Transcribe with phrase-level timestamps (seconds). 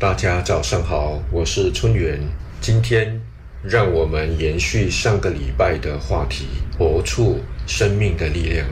[0.00, 2.20] 大家早上好，我是春元。
[2.60, 3.20] 今天
[3.64, 6.46] 让我们延续上个礼拜的话题，
[6.78, 8.64] 活出生命的力量。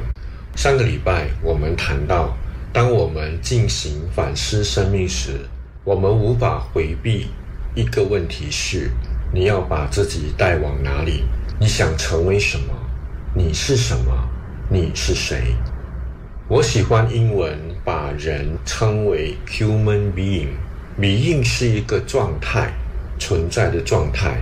[0.54, 2.36] 上个礼拜我们谈到，
[2.72, 5.40] 当我们进行反思生命时，
[5.82, 7.26] 我们无法回避
[7.74, 8.92] 一个问题：是
[9.34, 11.24] 你要把自己带往哪里？
[11.58, 12.72] 你想成为什么？
[13.34, 14.12] 你是什么？
[14.70, 15.56] 你是谁？
[16.46, 20.50] 我喜欢英文把人称为 human being。
[20.98, 22.72] 迷印是一个状态，
[23.18, 24.40] 存在的状态。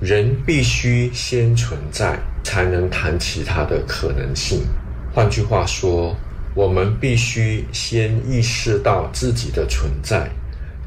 [0.00, 4.66] 人必须先存在，才能谈其他的可能性。
[5.14, 6.14] 换句话说，
[6.54, 10.28] 我们必须先意识到自己的存在。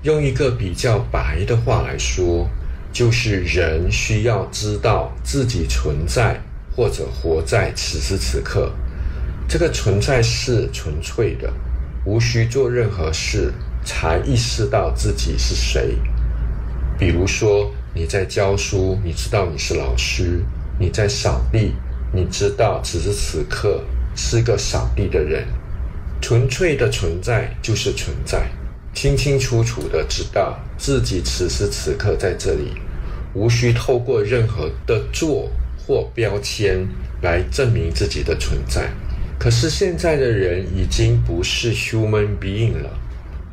[0.03, 2.48] 用一个比较白的话来说，
[2.93, 6.40] 就是人需要知道自己存在
[6.76, 8.71] 或者活在此时此刻。
[9.48, 11.52] 这个存在是纯粹的，
[12.05, 13.52] 无需做任何事。
[13.88, 15.96] 才意识到自己是谁。
[17.00, 20.44] 比如说，你在教书，你知道你是老师；
[20.77, 21.71] 你在扫地，
[22.12, 23.82] 你知道此时此刻
[24.13, 25.48] 是个扫地的人。
[26.20, 28.49] 纯粹的存在就是存在，
[28.94, 32.74] 清清楚楚的知道自己此时此刻在这里，
[33.34, 36.85] 无需透过任何的做或标签
[37.22, 38.90] 来证明自己的存在。
[39.40, 42.90] 可是现在的人已经不是 human being 了。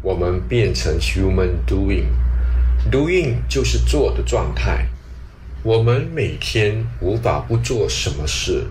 [0.05, 4.87] 我们变成 human doing，doing 就是做的状态。
[5.63, 8.65] 我们每天无法不做什么事，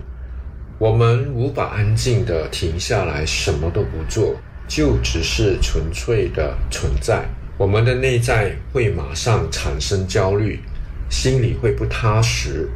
[0.78, 4.36] 我们无法安静的停下来什么都不做，
[4.68, 7.24] 就只是纯粹的存在。
[7.58, 10.60] 我们的内在会马上产生焦虑，
[11.10, 12.68] 心里会不踏实，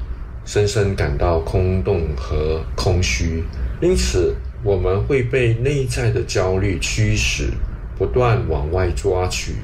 [0.44, 3.44] 深深感到空洞和空虚。
[3.80, 7.52] 因此，我们会被内在的焦虑驱使。
[7.98, 9.56] 不断往外抓取，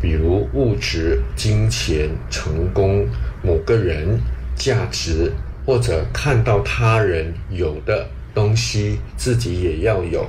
[0.00, 3.06] 比如物质、金钱、成功、
[3.42, 4.18] 某个人、
[4.56, 5.30] 价值，
[5.66, 10.26] 或者看到他人有的东西，自己也要有。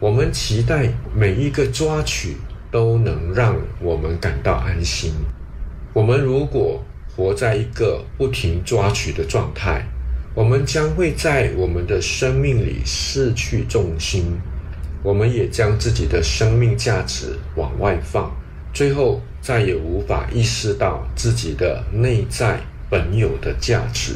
[0.00, 2.36] 我们期待每一个抓取
[2.70, 5.12] 都能让我们感到安心。
[5.92, 6.82] 我们如果
[7.14, 9.86] 活在一个不停抓取的状态，
[10.34, 14.36] 我们将会在我们的生命里失去重心。
[15.04, 18.34] 我们也将自己的生命价值往外放，
[18.72, 24.14] 最后再也无法意识到自己的内在本有的价值。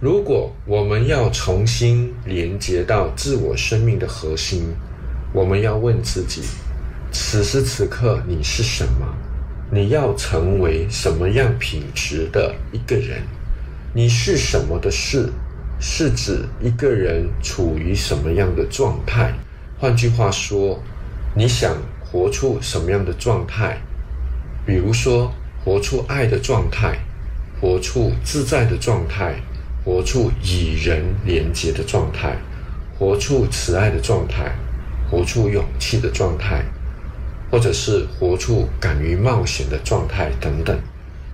[0.00, 4.74] 如果我们要重新连接到自我生命的核心，
[5.34, 6.40] 我们要问自己：
[7.12, 9.06] 此时此刻你是什么？
[9.70, 13.22] 你要成为什么样品质的一个人？
[13.92, 15.28] 你是什么的事？
[15.78, 19.34] 是指一个人处于什么样的状态？
[19.80, 20.78] 换句话说，
[21.34, 21.74] 你想
[22.04, 23.78] 活出什么样的状态？
[24.66, 25.32] 比如说，
[25.64, 26.98] 活出爱的状态，
[27.58, 29.36] 活出自在的状态，
[29.82, 32.36] 活出与人连结的状态，
[32.98, 34.52] 活出慈爱的状态，
[35.10, 36.62] 活出勇气的状态，
[37.50, 40.78] 或者是活出敢于冒险的状态等等。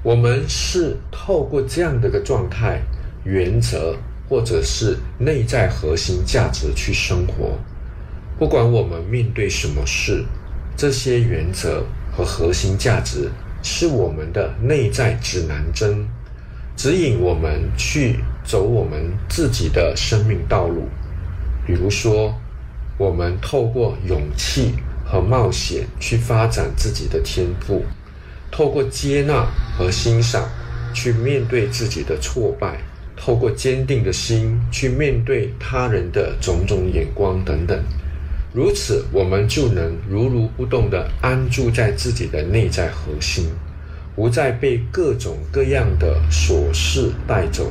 [0.04, 2.80] 我们是透过这样的一个状态、
[3.24, 3.96] 原则，
[4.28, 7.58] 或者是内在核心价值去生活。
[8.38, 10.22] 不管我们面对什么事，
[10.76, 11.82] 这些原则
[12.12, 13.30] 和核心价值
[13.62, 16.06] 是我们的内在指南针，
[16.76, 20.86] 指引我们去走我们自己的生命道路。
[21.66, 22.34] 比如说，
[22.98, 27.84] 我们透过勇气和冒险去发展自己的天赋，
[28.50, 29.46] 透过接纳
[29.78, 30.46] 和欣赏
[30.92, 32.76] 去面对自己的挫败，
[33.16, 37.82] 透过坚定的心去面对他人的种种眼光等等。
[38.56, 43.50] 如此，我们就能如如不动地安住在自己的内在核心，
[44.14, 47.70] 不再被各种各样的琐事带走。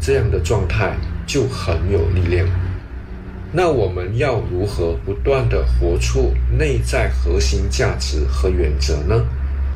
[0.00, 0.96] 这样的状态
[1.26, 2.46] 就很有力量。
[3.52, 9.20] 那我们要如何不断地活出内在核心价值和原则呢？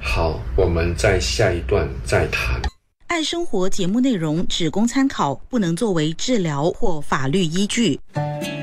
[0.00, 2.62] 好，我们在下一段再谈。
[3.08, 7.98] 爱生活节目内容只供参考，不能作为治疗或法律依据。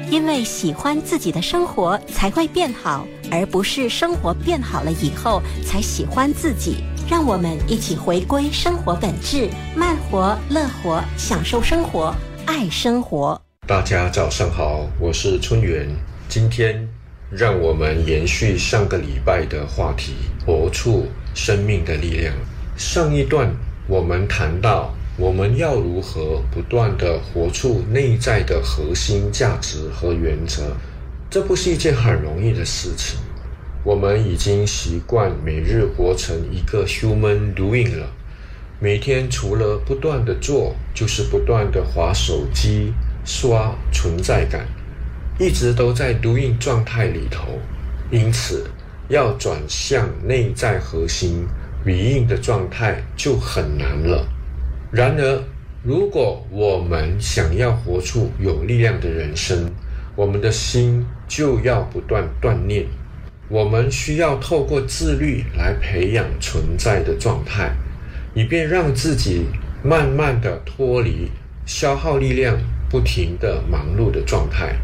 [0.09, 6.77] 因为喜欢自己的生活才会变好，而不是生活变好了以后才喜欢自己。
[7.09, 12.15] 让我们一起回归生活本质，慢活、乐活，享受生活，
[12.45, 13.39] 爱生活。
[13.67, 15.89] 大家早上好，我是春元。
[16.29, 16.87] 今天
[17.29, 20.13] 让我们延续上个礼拜的话题，
[20.45, 22.33] 活出生命的力量。
[22.77, 23.53] 上一段。
[23.89, 30.61] 我们谈到，我们要如何不断的活出内在的核心价值和原则，
[31.27, 33.17] 这不是一件很容易的事情。
[33.83, 38.05] 我们已经习惯每日活成一个 human doing 了。
[38.79, 42.93] 每天除了不断的做，就是不断的划手机、
[43.25, 44.67] 刷存在感，
[45.39, 47.57] 一直都在 doing 状态里头。
[48.11, 48.69] 因此，
[49.09, 51.47] 要转向内在核心
[51.83, 54.23] being 的状态就很难了。
[54.91, 55.43] 然而，
[55.83, 59.69] 如果我们想要活出有力量的人生，
[60.15, 62.85] 我们的心就要不断锻炼。
[63.49, 67.75] 我们需要透过自律来培养存在的状态。
[68.37, 69.47] 以便让自己
[69.83, 71.27] 慢慢的脱离
[71.65, 72.55] 消耗力量、
[72.87, 74.75] 不停的忙碌的状态。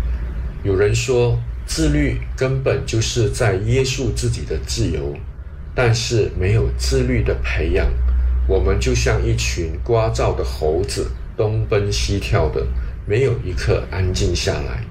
[0.63, 5.15] 有人说，自律根本就是在约束自己的自由，
[5.75, 7.87] 但是没有自律的培养，
[8.47, 12.65] 我们就像一群聒噪的猴子，东奔西跳的，
[13.05, 14.83] 没有一刻安静下来，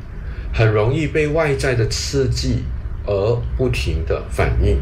[0.52, 2.64] 很容易被外在的刺激
[3.06, 4.78] 而不停的反应。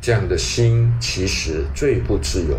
[0.00, 2.58] 这样的心其实最不自由。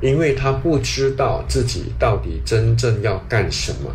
[0.00, 3.90] 因为他不知道自己到底真正要干什么，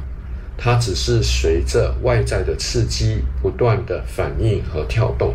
[0.57, 5.34] 他只是随着外在的刺激不断的反应和跳动。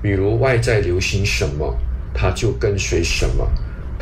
[0.00, 1.78] 比如外在流行什么，
[2.14, 3.44] 他就跟随什么；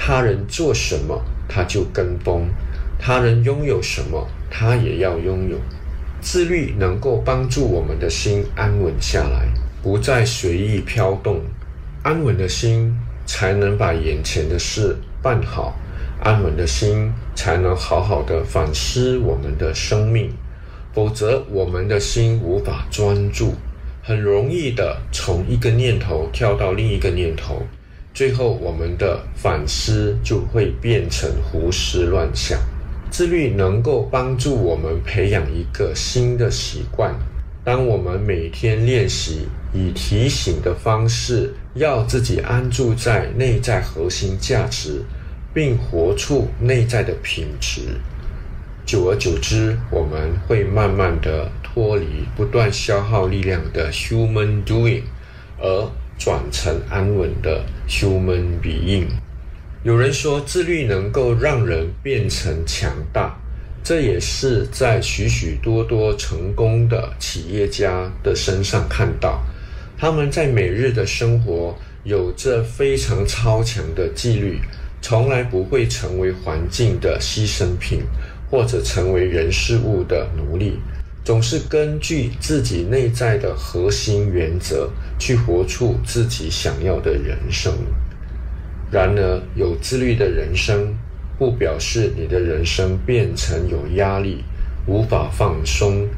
[0.01, 2.49] 他人做什么，他就跟风；
[2.99, 5.59] 他人拥有什么，他也要拥有。
[6.21, 9.49] 自律能够帮助我们的心安稳下来，
[9.83, 11.41] 不再随意飘动。
[12.05, 12.95] 安稳的心
[13.27, 15.77] 才能把眼前的事办好。
[16.21, 20.31] 安稳的心才能好好的反思我们的生命，
[20.93, 23.55] 否则我们的心无法专注，
[24.03, 27.63] 很容易的从一个念头跳到另一个念头，
[28.15, 32.59] 最后我们的反思就会变成胡思乱想。
[33.11, 37.15] 自律能够帮助我们培养一个新的习惯，
[37.65, 45.05] 当我们每天练习以提醒的方式，要自己安住在内在核心价值。
[45.55, 47.81] 并活出内在的品质，
[48.85, 52.07] 久而久之，我们会慢慢的脱离
[52.37, 55.03] 不断消耗力量的 human doing，
[55.59, 59.07] 而转成安稳的 human being。
[59.85, 63.35] 有人说，自律能够让人变成强大，
[63.85, 69.41] 这也是在许许多多成功的企业家的身上看到，
[69.97, 74.59] 他们在每日的生活有着非常超强的纪律。
[75.01, 78.03] 从来不会成为环境的牺牲品，
[78.51, 80.77] 或者成为人事物的奴隶，
[81.29, 84.89] 总是根据自己内在的核心原则
[85.19, 87.71] 去活出自己想要的人生。
[88.91, 90.95] 然而，有自律的人生，
[91.39, 94.43] 不表示你的人生变成有压力、
[94.87, 96.09] 无法放松。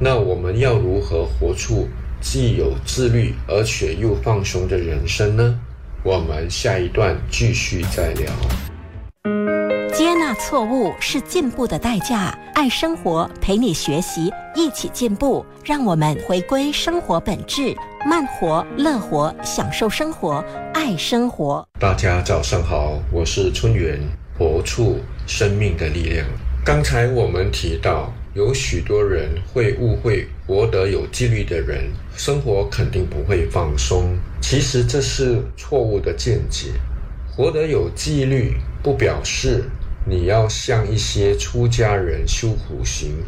[0.00, 1.86] 那我们要如何活出
[2.18, 5.60] 既有自律而且又放松的人生呢？
[6.02, 8.32] 我们下一段继续再聊。
[10.38, 15.44] 错误是进步的代价，爱生活陪你学习，一起进步。
[15.64, 17.76] 让我们回归生活本质，
[18.06, 20.42] 慢活、乐活，享受生活，
[20.72, 21.66] 爱生活。
[21.80, 24.00] 大家早上好，我是春园，
[24.38, 26.24] 活出生命的力量。
[26.64, 28.12] 刚才我们提到。
[28.34, 34.16] 有许多人会误会，活得有纪律的人，生活肯定不会放松。
[34.40, 36.68] 其实这是错误的见解。
[37.34, 39.64] 活得有纪律，不表示
[40.04, 43.22] 你要像一些出家人修苦行，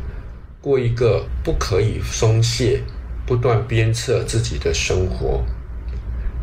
[0.61, 2.83] 过一个不可以松懈、
[3.27, 5.45] 不断鞭策自己的生活。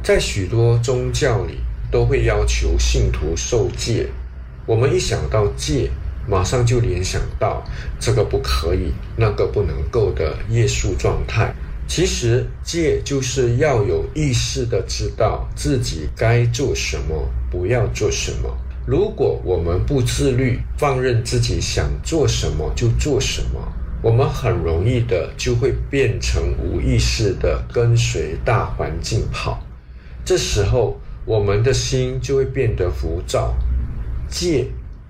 [0.04, 1.60] 在许多宗教里，
[1.92, 4.08] 都会要求信徒受戒。
[4.66, 5.90] 我们一想到戒，
[6.28, 7.64] 马上就联想到
[8.00, 11.54] 这个不可以，那个不能够的业束状态。
[11.88, 18.58] 其实戒就是要有意识的知道自己该做什么，不要做什么。
[18.88, 23.62] 如果我们不自律，放任自己想做什么就做什么，
[24.02, 29.62] 我们很容易的就会变成无意识的跟随大环境跑。
[30.24, 33.54] 这时候，我们的心就会变得浮躁。
[34.30, 34.68] 戒。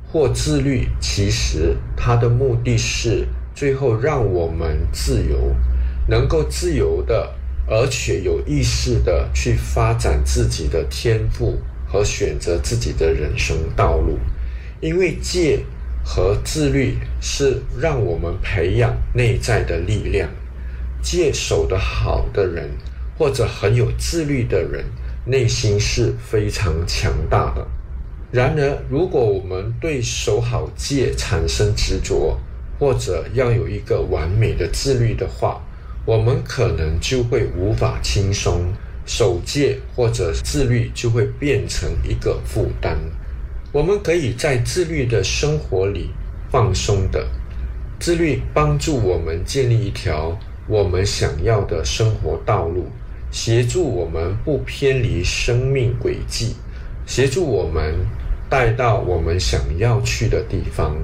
[0.09, 5.53] 或自律，其实它的目的是最后让我们自由，
[6.07, 7.35] 能够自由的，
[7.67, 14.19] 而且有意识的去发展自己的天赋和选择自己的人生道路。
[14.79, 15.59] 因为戒
[16.03, 20.29] 和自律是让我们培养内在的力量。
[21.01, 22.69] 戒守得好的人，
[23.17, 24.83] 或者很有自律的人，
[25.25, 27.65] 内心是非常强大的。
[28.29, 32.37] 然而，如果我们对守好戒产生执着，
[32.77, 35.61] 或者要有一个完美的自律的话，
[36.05, 38.65] 我们可能就会无法轻松，
[39.07, 42.95] 守戒或者自律就会变成一个负担。
[43.71, 46.11] 我们可以在自律的生活里
[46.51, 47.27] 放松的，
[47.99, 50.37] 自律帮助我们建立一条
[50.67, 52.87] 我们想要的生活道路，
[53.31, 56.55] 协助我们不偏离生命轨迹，
[57.05, 57.95] 协助我们
[58.49, 60.95] 带到我们想要去的地方。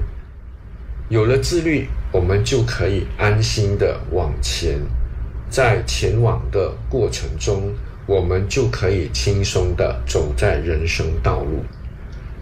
[1.08, 4.80] 有了自律，我们就可以安心的往前，
[5.50, 7.72] 在前往的过程中，
[8.06, 11.64] 我们就可以轻松的走在人生道路。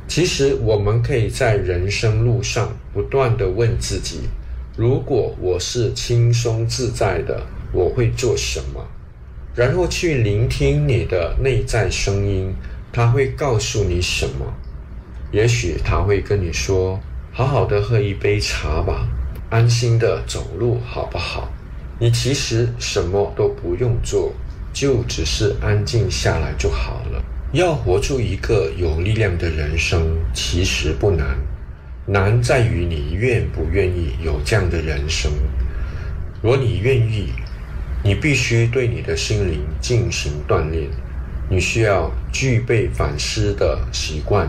[0.09, 4.21] 其实，我们可以在人生路上不断的问自己：
[4.77, 8.87] 如果我是轻松自在的，我会做什么？
[9.55, 12.55] 然后去聆听你的内在声音，
[12.93, 14.53] 它会告诉你什么？
[15.31, 17.01] 也许他会跟你说。
[17.35, 19.09] 好好的喝一杯茶吧，
[19.49, 21.51] 安心的走路好不好？
[21.99, 24.35] 你其实什么都不用做，
[24.73, 27.23] 就只是安静下来就好了。
[27.53, 31.37] 要活出一个有力量的人生，其实不难，
[32.07, 35.31] 难在于你愿不愿意有这样的人生。
[36.43, 37.29] 若你愿意，
[38.03, 40.89] 你必须对你的心灵进行锻炼，
[41.51, 44.49] 你需要具备反思的习惯。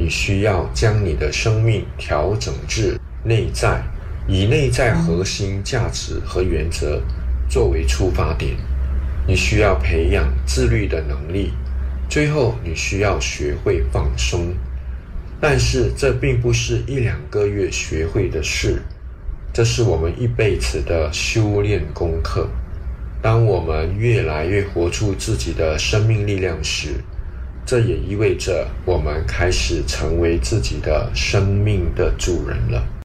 [0.00, 3.82] 你需要将你的生命调整至内在，
[4.28, 7.02] 以内在核心价值和原则
[7.50, 8.52] 作为出发点。
[9.28, 11.52] 你需要培养自律的能力，
[12.08, 14.54] 最后你需要学会放松。
[15.38, 18.82] 但是这并不是一两个月学会的事，
[19.52, 22.48] 这是我们一辈子的修炼功课。
[23.20, 26.94] 当我们越来越活出自己的生命力量时，
[27.66, 32.82] 这也意味着我们开始成为自己的生命的主人了。